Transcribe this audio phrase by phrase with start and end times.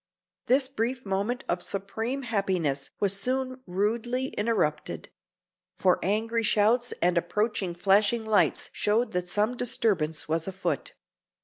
[0.47, 5.09] This brief moment of supreme happiness was soon rudely interrupted;
[5.75, 10.95] for angry shouts and approaching flashing lights showed that some disturbance was afoot.